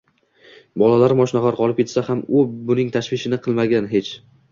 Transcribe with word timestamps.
Bolalarim 0.81 1.19
och-nahor 1.25 1.57
qolib 1.59 1.81
ketsa 1.81 2.03
ham 2.07 2.23
u 2.39 2.41
buning 2.71 2.89
tashvishini 2.97 3.39
qilmagan, 3.45 3.91
hech 3.93 4.11